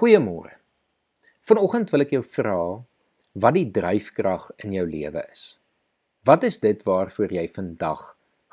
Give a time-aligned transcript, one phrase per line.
[0.00, 0.54] Goeiemôre.
[1.44, 2.56] Vanoggend wil ek jou vra
[3.44, 5.42] wat die dryfkrag in jou lewe is.
[6.24, 8.00] Wat is dit waarvoor jy vandag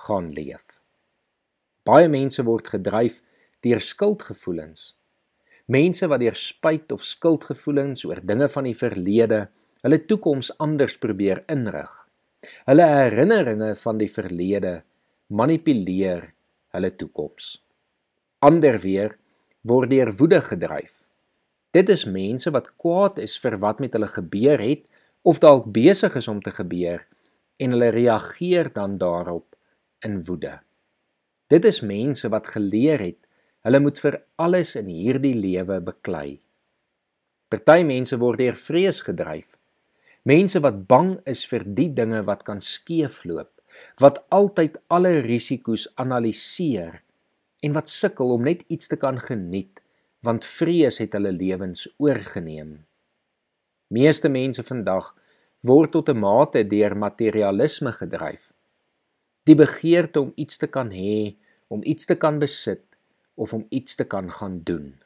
[0.10, 0.82] gaan leef?
[1.88, 3.22] Baie mense word gedryf
[3.64, 4.90] deur skuldgevoelens.
[5.72, 9.46] Mense wat deur spyt of skuldgevoelens oor dinge van die verlede
[9.86, 11.96] hulle toekoms anders probeer inrig.
[12.68, 14.82] Hulle herinneringe van die verlede
[15.32, 16.28] manipuleer
[16.76, 17.54] hulle toekoms.
[18.44, 19.16] Ander weer
[19.64, 20.97] word deur woede gedryf.
[21.78, 24.88] Dit is mense wat kwaad is vir wat met hulle gebeur het
[25.30, 27.04] of dalk besig is om te gebeur
[27.62, 29.54] en hulle reageer dan daarop
[30.08, 30.56] in woede.
[31.54, 33.20] Dit is mense wat geleer het
[33.68, 36.40] hulle moet vir alles in hierdie lewe beklei.
[37.52, 39.54] Party mense word deur vrees gedryf.
[40.26, 43.52] Mense wat bang is vir die dinge wat kan skeefloop,
[44.02, 47.04] wat altyd alle risiko's analiseer
[47.62, 49.84] en wat sukkel om net iets te kan geniet
[50.28, 52.72] want vrees het hulle lewens oorgeneem.
[53.96, 55.14] Meeste mense vandag
[55.70, 58.52] word tot 'n mate deur materialisme gedryf.
[59.48, 61.36] Die begeerte om iets te kan hê,
[61.68, 62.84] om iets te kan besit
[63.36, 65.00] of om iets te kan gaan doen.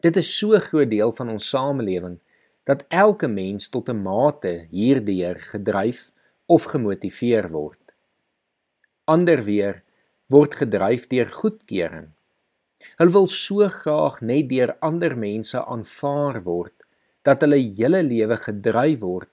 [0.00, 2.18] Dit is so 'n groot deel van ons samelewing
[2.64, 6.12] dat elke mens tot 'n mate hierdeur gedryf
[6.46, 7.94] of gemotiveer word.
[9.04, 9.82] Ander weer
[10.26, 12.08] word gedryf deur goedkeuring
[12.98, 16.74] Hulle wil so graag net deur ander mense aanvaar word
[17.26, 19.32] dat hulle hele lewe gedryf word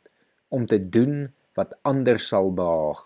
[0.49, 3.01] om te doen wat ander sal behaag.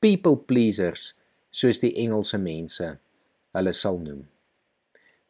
[0.00, 1.14] People pleasers,
[1.50, 2.92] soos die Engelse mense
[3.56, 4.22] hulle sal noem.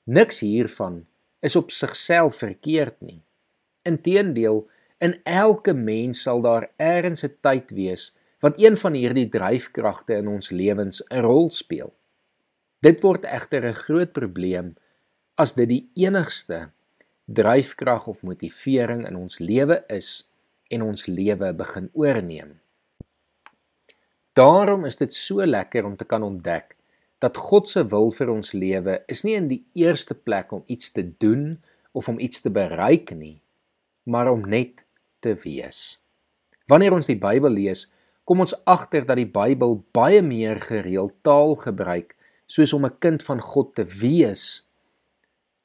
[0.04, 1.04] Niks hiervan
[1.40, 3.20] is op sigself verkeerd nie.
[3.88, 4.66] Inteendeel,
[5.00, 10.28] in elke mens sal daar eers 'n tyd wees wat een van hierdie dryfkragte in
[10.28, 11.92] ons lewens 'n rol speel.
[12.80, 14.76] Dit word egter 'n groot probleem
[15.36, 16.70] as dit die enigste
[17.28, 20.24] dryfkrag of motivering in ons lewe is
[20.70, 22.60] en ons lewe begin oorneem.
[24.32, 26.76] Daarom is dit so lekker om te kan ontdek
[27.18, 30.90] dat God se wil vir ons lewe is nie in die eerste plek om iets
[30.90, 31.60] te doen
[31.92, 33.42] of om iets te bereik nie,
[34.04, 34.86] maar om net
[35.20, 36.00] te wees.
[36.66, 37.90] Wanneer ons die Bybel lees,
[38.24, 42.16] kom ons agter dat die Bybel baie meer gereeld taal gebruik
[42.50, 44.66] soos om 'n kind van God te wees.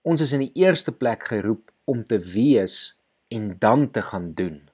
[0.01, 2.97] Ons is in die eerste plek geroep om te wees
[3.27, 4.69] en dan te gaan doen.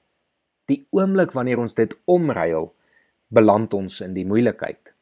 [0.68, 2.74] Die oomblik wanneer ons dit omruil,
[3.28, 4.92] beland ons in die moeilikheid.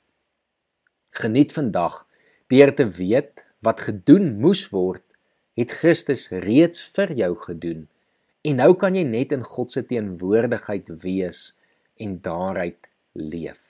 [1.10, 2.06] Geniet vandag
[2.46, 5.04] deur te weet wat gedoen moes word,
[5.58, 7.88] het Christus reeds vir jou gedoen.
[8.42, 11.56] En nou kan jy net in God se teenwoordigheid wees
[11.96, 13.60] en daaruit leef.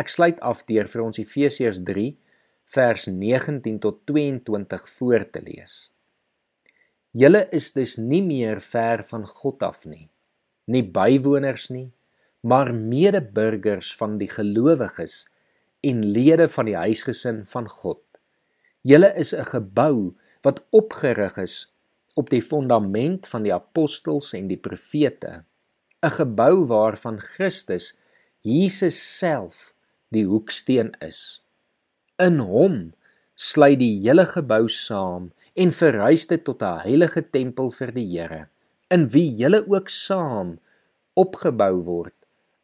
[0.00, 1.82] Ek sluit af deur vir ons Efesiërs
[2.72, 5.90] vers 19 tot 22 voor te lees.
[7.12, 10.06] Julle is dus nie meer ver van God af nie,
[10.64, 11.90] nie bywoners nie,
[12.40, 15.26] maar medeburgers van die gelowiges
[15.84, 18.00] en lede van die huisgesin van God.
[18.80, 21.68] Julle is 'n gebou wat opgerig is
[22.14, 25.44] op die fondament van die apostels en die profete,
[26.02, 27.92] 'n gebou waarvan Christus
[28.40, 29.74] Jesus self
[30.08, 31.42] die hoeksteen is.
[32.22, 32.74] In hom
[33.34, 38.42] sluit die hele gebou saam en verhuis dit tot 'n heilige tempel vir die Here,
[38.94, 40.52] in wie julle ook saam
[41.18, 42.14] opgebou word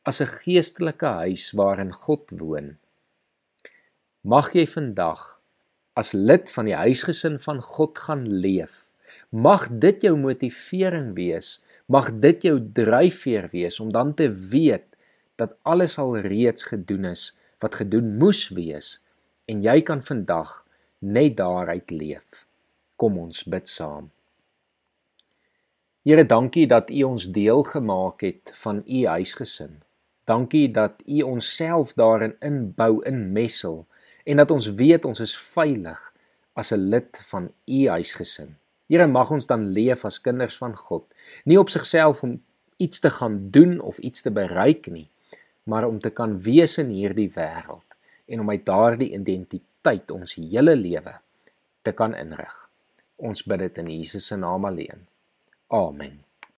[0.04, 2.68] as 'n geestelike huis waarin God woon.
[4.22, 5.40] Mag jy vandag
[5.96, 8.86] as lid van die huisgesin van God gaan leef.
[9.32, 14.86] Mag dit jou motivering wees, mag dit jou dryfveer wees om dan te weet
[15.36, 19.00] dat alles al reeds gedoen is wat gedoen moes wees
[19.48, 20.50] en jy kan vandag
[20.98, 22.44] net daaruit leef.
[23.00, 24.10] Kom ons bid saam.
[26.04, 29.80] Here, dankie dat U ons deel gemaak het van U huisgesin.
[30.28, 33.86] Dankie dat U onsself daarin inbou in messel
[34.28, 36.00] en dat ons weet ons is veilig
[36.52, 38.56] as 'n lid van U huisgesin.
[38.88, 41.04] Here, mag ons dan leef as kinders van God,
[41.44, 42.42] nie op sigself om
[42.76, 45.10] iets te gaan doen of iets te bereik nie,
[45.64, 47.87] maar om te kan wees in hierdie wêreld
[48.28, 51.16] en om uit daardie identiteit ons hele lewe
[51.82, 52.54] te kan inrig.
[53.16, 55.06] Ons bid dit in Jesus se naam alleen.
[55.74, 56.27] Amen.